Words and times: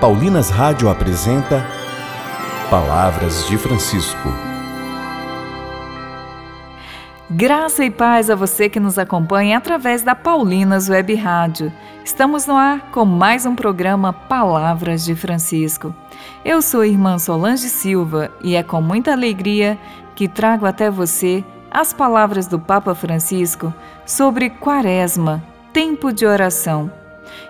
Paulinas 0.00 0.50
Rádio 0.50 0.90
apresenta 0.90 1.66
Palavras 2.68 3.46
de 3.46 3.56
Francisco. 3.56 4.28
Graça 7.30 7.82
e 7.82 7.90
paz 7.90 8.28
a 8.28 8.34
você 8.34 8.68
que 8.68 8.78
nos 8.78 8.98
acompanha 8.98 9.56
através 9.56 10.02
da 10.02 10.14
Paulinas 10.14 10.90
Web 10.90 11.14
Rádio. 11.14 11.72
Estamos 12.04 12.46
no 12.46 12.54
ar 12.54 12.90
com 12.90 13.06
mais 13.06 13.46
um 13.46 13.54
programa 13.54 14.12
Palavras 14.12 15.02
de 15.02 15.14
Francisco. 15.14 15.94
Eu 16.44 16.60
sou 16.60 16.84
irmã 16.84 17.18
Solange 17.18 17.70
Silva 17.70 18.30
e 18.42 18.54
é 18.54 18.62
com 18.62 18.82
muita 18.82 19.12
alegria 19.12 19.78
que 20.14 20.28
trago 20.28 20.66
até 20.66 20.90
você 20.90 21.42
as 21.70 21.94
palavras 21.94 22.46
do 22.46 22.60
Papa 22.60 22.94
Francisco 22.94 23.72
sobre 24.04 24.50
Quaresma, 24.50 25.42
tempo 25.72 26.12
de 26.12 26.26
oração. 26.26 27.05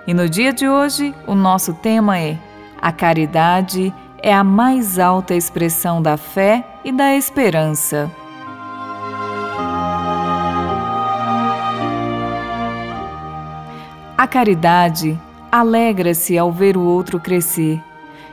E 0.07 0.15
no 0.15 0.29
dia 0.29 0.53
de 0.53 0.69
hoje, 0.69 1.15
o 1.27 1.35
nosso 1.35 1.75
tema 1.75 2.19
é: 2.19 2.39
A 2.81 2.93
caridade 2.93 3.93
é 4.23 4.33
a 4.33 4.45
mais 4.45 4.99
alta 4.99 5.35
expressão 5.35 6.01
da 6.01 6.17
fé 6.17 6.65
e 6.85 6.93
da 6.93 7.15
esperança. 7.15 8.11
A 14.17 14.27
caridade 14.27 15.21
alegra-se 15.53 16.39
ao 16.39 16.51
ver 16.51 16.77
o 16.77 16.83
outro 16.83 17.21
crescer 17.21 17.83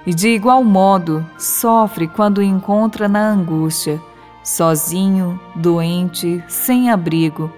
e, 0.06 0.14
de 0.14 0.30
igual 0.30 0.64
modo, 0.64 1.26
sofre 1.38 2.08
quando 2.08 2.42
encontra 2.42 3.08
na 3.08 3.30
angústia, 3.30 4.02
sozinho, 4.44 5.40
doente, 5.56 6.44
sem 6.48 6.90
abrigo, 6.90 7.52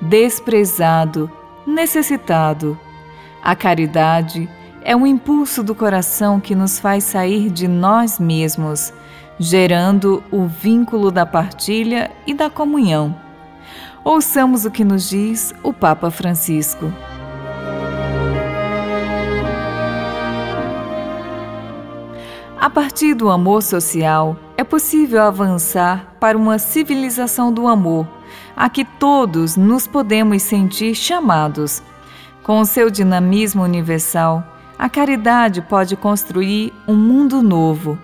desprezado, 0.00 1.30
necessitado. 1.66 2.78
A 3.42 3.56
caridade 3.56 4.48
é 4.84 4.94
um 4.94 5.04
impulso 5.04 5.64
do 5.64 5.74
coração 5.74 6.38
que 6.38 6.54
nos 6.54 6.78
faz 6.78 7.02
sair 7.02 7.50
de 7.50 7.66
nós 7.66 8.20
mesmos, 8.20 8.92
gerando 9.36 10.22
o 10.30 10.46
vínculo 10.46 11.10
da 11.10 11.26
partilha 11.26 12.08
e 12.24 12.34
da 12.34 12.48
comunhão. 12.48 13.16
Ouçamos 14.04 14.64
o 14.64 14.70
que 14.70 14.84
nos 14.84 15.08
diz 15.08 15.52
o 15.60 15.72
Papa 15.72 16.08
Francisco. 16.08 16.92
A 22.60 22.70
partir 22.70 23.14
do 23.14 23.28
amor 23.28 23.60
social, 23.60 24.36
é 24.56 24.62
possível 24.62 25.20
avançar 25.20 26.14
para 26.20 26.38
uma 26.38 26.60
civilização 26.60 27.52
do 27.52 27.66
amor, 27.66 28.06
a 28.56 28.70
que 28.70 28.84
todos 28.84 29.56
nos 29.56 29.84
podemos 29.88 30.42
sentir 30.42 30.94
chamados. 30.94 31.82
Com 32.42 32.60
o 32.60 32.64
seu 32.64 32.90
dinamismo 32.90 33.62
universal, 33.62 34.42
a 34.76 34.88
caridade 34.88 35.62
pode 35.62 35.94
construir 35.94 36.72
um 36.88 36.96
mundo 36.96 37.40
novo, 37.40 37.96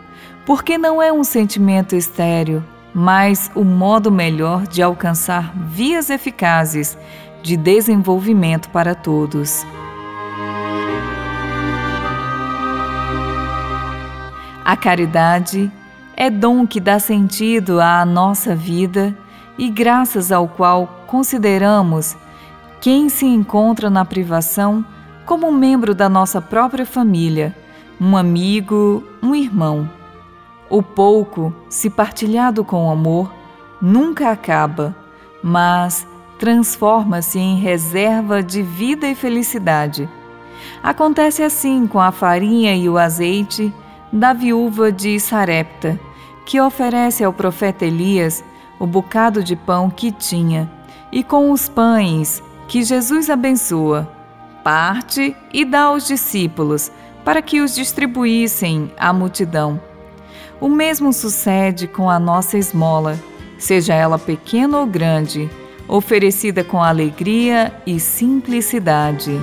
porque 0.47 0.79
não 0.79 1.03
é 1.03 1.13
um 1.13 1.25
sentimento 1.25 1.97
estéreo, 1.97 2.65
mas 2.95 3.51
o 3.53 3.65
modo 3.65 4.13
melhor 4.13 4.65
de 4.65 4.81
alcançar 4.81 5.53
vias 5.57 6.09
eficazes 6.09 6.97
de 7.43 7.57
desenvolvimento 7.57 8.71
para 8.71 8.95
todos. 8.95 9.67
A 14.65 14.77
caridade 14.77 15.73
é 16.17 16.31
dom 16.31 16.65
que 16.65 16.79
dá 16.79 17.01
sentido 17.01 17.81
à 17.81 18.05
nossa 18.05 18.55
vida 18.55 19.17
e 19.59 19.69
graças 19.69 20.31
ao 20.31 20.47
qual 20.47 21.05
consideramos 21.09 22.17
quem 22.81 23.09
se 23.09 23.27
encontra 23.27 23.91
na 23.91 24.05
privação 24.05 24.85
como 25.27 25.49
um 25.49 25.53
membro 25.53 25.95
da 25.95 26.09
nossa 26.09 26.41
própria 26.41 26.87
família, 26.87 27.55
um 28.01 28.17
amigo, 28.17 29.03
um 29.23 29.35
irmão. 29.35 29.91
O 30.71 30.83
pouco, 30.83 31.53
se 31.69 31.91
partilhado 31.91 32.65
com 32.65 32.91
amor, 32.91 33.33
nunca 33.81 34.31
acaba, 34.31 34.95
mas 35.43 36.07
transforma-se 36.39 37.39
em 37.39 37.57
reserva 37.59 38.43
de 38.43 38.63
vida 38.63 39.09
e 39.09 39.15
felicidade. 39.15 40.09
Acontece 40.83 41.43
assim 41.43 41.87
com 41.87 42.01
a 42.01 42.13
farinha 42.13 42.75
e 42.77 42.89
o 42.89 42.97
azeite 42.97 43.75
da 44.13 44.33
viúva 44.33 44.93
de 44.93 45.19
Sarepta, 45.19 45.99
que 46.47 46.61
oferece 46.61 47.25
ao 47.25 47.33
profeta 47.33 47.85
Elias 47.85 48.45
o 48.79 48.87
bocado 48.87 49.43
de 49.43 49.57
pão 49.57 49.91
que 49.91 50.13
tinha, 50.13 50.71
e 51.11 51.23
com 51.23 51.51
os 51.51 51.69
pães 51.69 52.43
que 52.69 52.83
Jesus 52.83 53.31
abençoa, 53.31 54.07
parte 54.63 55.35
e 55.53 55.65
dá 55.65 55.85
aos 55.85 56.07
discípulos, 56.07 56.93
para 57.25 57.41
que 57.43 57.61
os 57.61 57.75
distribuíssem 57.75 58.93
à 58.99 59.13
multidão. 59.13 59.81
O 60.61 60.69
mesmo 60.69 61.13
sucede 61.13 61.89
com 61.89 62.11
a 62.11 62.19
nossa 62.19 62.59
esmola, 62.59 63.19
seja 63.59 63.95
ela 63.95 64.19
pequena 64.19 64.79
ou 64.79 64.87
grande, 64.87 65.51
oferecida 65.89 66.63
com 66.63 66.83
alegria 66.83 67.73
e 67.87 67.99
simplicidade. 67.99 69.41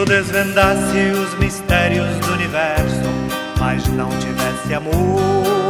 eu 0.00 0.04
desvendasse 0.06 0.98
os 1.10 1.34
tivesse 4.70 4.74
amor. 4.74 5.20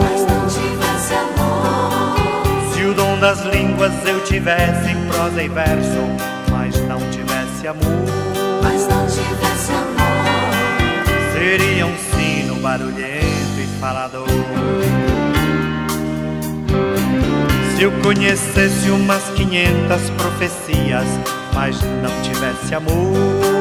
Mas 0.03 0.21
não 0.27 0.47
tivesse 0.47 1.15
amor. 1.15 2.73
Se 2.73 2.83
o 2.85 2.95
dom 2.95 3.19
das 3.19 3.41
línguas 3.47 3.93
eu 4.07 4.23
tivesse 4.25 4.91
em 4.91 5.07
prosa 5.09 5.43
e 5.43 5.49
verso, 5.49 6.01
mas 6.51 6.77
não 6.87 6.99
tivesse 7.11 7.67
amor. 7.67 8.05
Mas 8.63 8.87
não 8.89 9.07
tivesse 9.07 9.73
amor. 9.73 10.53
Seria 11.33 11.87
um 11.87 11.97
sino 11.97 12.57
barulhento 12.57 13.59
e 13.59 13.81
falador. 13.81 14.27
Se 17.77 17.83
eu 17.83 17.93
conhecesse 18.03 18.91
umas 18.91 19.23
quinhentas 19.31 20.11
profecias, 20.11 21.07
mas 21.55 21.81
não 22.03 22.23
tivesse 22.23 22.75
amor. 22.75 23.60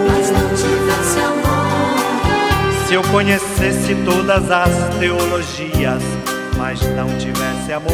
Se 2.90 2.96
eu 2.96 3.04
conhecesse 3.04 3.94
todas 4.04 4.50
as 4.50 4.96
teologias, 4.98 6.02
mas 6.58 6.82
não 6.96 7.08
tivesse 7.20 7.72
amor. 7.72 7.94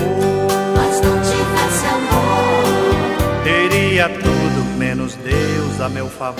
Mas 0.74 1.02
não 1.02 1.20
tivesse 1.20 1.86
amor. 1.88 3.44
Teria 3.44 4.08
tudo 4.08 4.78
menos 4.78 5.16
Deus 5.16 5.82
a 5.82 5.90
meu 5.90 6.08
favor. 6.08 6.38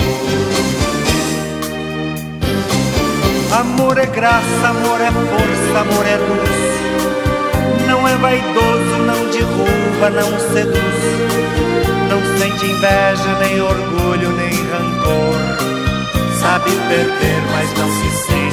Amor 3.60 3.98
é 3.98 4.06
graça, 4.06 4.70
amor 4.70 5.02
é 5.02 5.12
força, 5.12 5.80
amor 5.82 6.06
é 6.06 6.16
luz. 6.16 7.86
Não 7.90 8.08
é 8.08 8.16
vaidoso, 8.16 8.98
não 9.06 9.30
derruba, 9.32 10.10
não 10.12 10.40
seduz 10.54 11.36
não 12.10 12.22
sente 12.38 12.66
inveja, 12.66 13.38
nem 13.42 13.60
orgulho, 13.60 14.32
nem 14.32 14.54
rancor. 14.72 15.66
Sabe 16.40 16.72
perder, 16.88 17.42
mas 17.52 17.74
não 17.74 17.90
se 17.92 18.10
sente. 18.26 18.45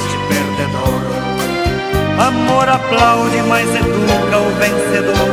Amor 2.19 2.69
aplaude, 2.69 3.41
mas 3.47 3.67
educa 3.69 4.37
o 4.37 4.49
vencedor. 4.59 5.29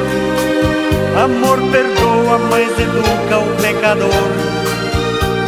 Amor 1.22 1.58
perdoa, 1.70 2.38
mas 2.50 2.70
educa 2.78 3.38
o 3.38 3.56
pecador. 3.62 4.28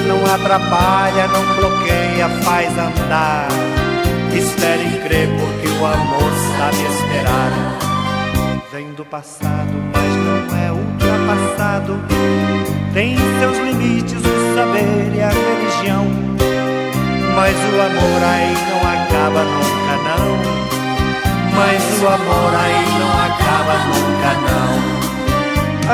Não 0.06 0.34
atrapalha, 0.34 1.28
não 1.28 1.54
bloqueia, 1.56 2.28
faz 2.42 2.70
andar. 2.78 3.48
Espere 4.34 4.84
e 4.84 5.00
crê, 5.06 5.28
porque 5.38 5.68
o 5.68 5.86
amor 5.86 6.32
sabe 6.58 6.82
esperar. 6.94 7.52
Vem 8.70 8.92
do 8.92 9.04
passado, 9.04 9.72
mas 9.92 10.16
não 10.16 10.58
é 10.58 10.72
ultrapassado 10.72 12.22
tem 12.92 13.16
seus 13.16 13.56
limites 13.56 14.20
o 14.20 14.54
saber 14.54 15.14
e 15.14 15.22
a 15.22 15.30
religião. 15.30 16.06
Mas 17.34 17.56
o 17.56 17.80
amor 17.80 18.22
aí 18.22 18.54
não 18.68 18.80
acaba 18.92 19.44
nunca 19.44 19.96
não. 19.96 20.61
Mas 21.54 21.82
o 22.02 22.06
amor 22.08 22.54
aí 22.54 22.84
não 22.98 23.12
acaba 23.26 23.74
nunca 23.88 24.30
não. 24.46 24.72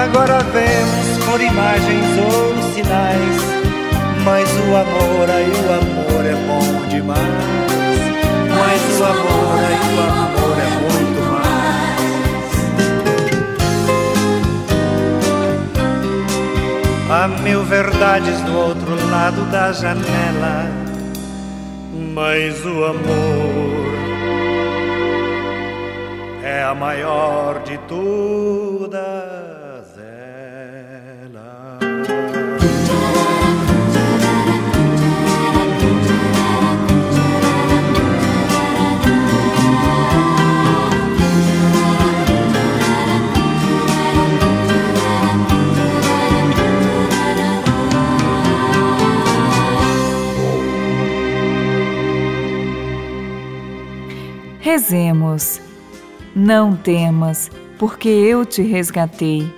Agora 0.03 0.39
vemos 0.53 1.25
por 1.25 1.41
imagens 1.41 2.19
ou 2.19 2.55
sinais. 2.73 3.59
Mas 4.25 4.49
o 4.51 4.77
amor 4.77 5.31
aí 5.31 5.51
o 5.51 5.73
amor 5.73 6.27
é 6.27 6.35
bom 6.47 6.87
demais. 6.89 7.19
Mas 8.51 8.81
o 8.99 9.05
amor 9.05 9.59
aí 9.65 9.81
o 9.95 10.01
amor 10.01 10.57
é 10.59 10.69
muito 10.85 11.21
mais. 11.33 11.59
Há 17.11 17.29
mil 17.43 17.65
verdades 17.65 18.41
do 18.43 18.55
outro 18.57 19.11
lado 19.11 19.45
da 19.51 19.73
janela, 19.73 20.71
mas 22.15 22.65
o 22.67 22.85
amor 22.85 23.78
a 26.69 26.75
maior 26.75 27.63
de 27.65 27.79
todas 27.89 29.49
gazela. 29.89 31.79
Rezemos. 54.61 55.68
Não 56.39 56.77
temas, 56.77 57.51
porque 57.81 58.09
eu 58.09 58.47
te 58.47 58.63
resgatei. 58.63 59.53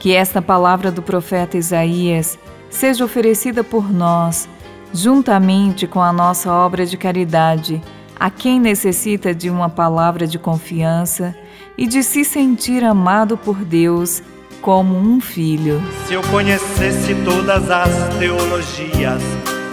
Que 0.00 0.12
esta 0.12 0.42
palavra 0.42 0.90
do 0.90 1.00
profeta 1.00 1.56
Isaías 1.56 2.36
seja 2.68 3.04
oferecida 3.04 3.62
por 3.62 3.92
nós, 3.92 4.48
juntamente 4.92 5.86
com 5.86 6.02
a 6.02 6.12
nossa 6.12 6.52
obra 6.52 6.84
de 6.84 6.96
caridade, 6.96 7.80
a 8.18 8.28
quem 8.28 8.58
necessita 8.58 9.32
de 9.32 9.48
uma 9.48 9.68
palavra 9.68 10.26
de 10.26 10.36
confiança 10.36 11.32
e 11.78 11.86
de 11.86 12.02
se 12.02 12.24
sentir 12.24 12.82
amado 12.82 13.38
por 13.38 13.64
Deus 13.64 14.20
como 14.60 14.98
um 14.98 15.20
filho. 15.20 15.80
Se 16.08 16.14
eu 16.14 16.22
conhecesse 16.22 17.14
todas 17.24 17.70
as 17.70 18.16
teologias, 18.18 19.22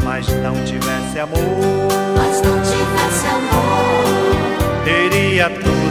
mas 0.03 0.27
não 0.35 0.53
tivesse 0.65 1.19
amor, 1.19 1.39
mas 2.15 2.41
não 2.43 2.61
tivesse 2.61 3.25
amor, 3.25 4.83
teria 4.85 5.49
tudo 5.49 5.90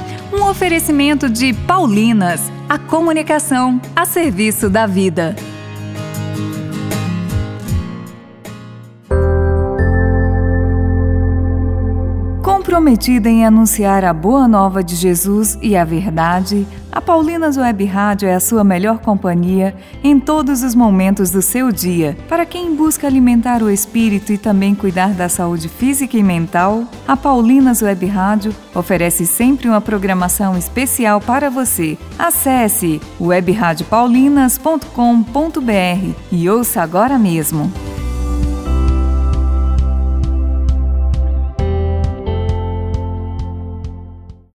um 0.33 0.43
oferecimento 0.43 1.29
de 1.29 1.53
Paulinas, 1.53 2.51
a 2.69 2.79
comunicação 2.79 3.81
a 3.95 4.05
serviço 4.05 4.69
da 4.69 4.85
vida. 4.85 5.35
Comprometida 12.81 13.29
em 13.29 13.45
anunciar 13.45 14.03
a 14.03 14.11
boa 14.11 14.47
nova 14.47 14.83
de 14.83 14.95
Jesus 14.95 15.55
e 15.61 15.77
a 15.77 15.85
verdade, 15.85 16.65
a 16.91 16.99
Paulinas 16.99 17.55
Web 17.55 17.85
Rádio 17.85 18.27
é 18.27 18.33
a 18.33 18.39
sua 18.39 18.63
melhor 18.63 18.97
companhia 18.97 19.75
em 20.03 20.19
todos 20.19 20.63
os 20.63 20.73
momentos 20.73 21.29
do 21.29 21.43
seu 21.43 21.71
dia. 21.71 22.17
Para 22.27 22.43
quem 22.43 22.75
busca 22.75 23.05
alimentar 23.05 23.61
o 23.61 23.69
espírito 23.69 24.33
e 24.33 24.37
também 24.37 24.73
cuidar 24.73 25.13
da 25.13 25.29
saúde 25.29 25.69
física 25.69 26.17
e 26.17 26.23
mental, 26.23 26.85
a 27.07 27.15
Paulinas 27.15 27.83
Web 27.83 28.03
Rádio 28.07 28.51
oferece 28.73 29.27
sempre 29.27 29.69
uma 29.69 29.79
programação 29.79 30.57
especial 30.57 31.21
para 31.21 31.51
você. 31.51 31.99
Acesse 32.17 32.99
webradiopaulinas.com.br 33.21 36.15
e 36.31 36.49
ouça 36.49 36.81
agora 36.81 37.19
mesmo. 37.19 37.90